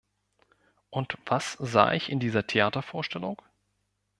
Und 0.89 1.15
was 1.27 1.57
sah 1.59 1.93
ich 1.93 2.09
in 2.09 2.19
dieser 2.19 2.47
Theatervorstellung? 2.47 3.39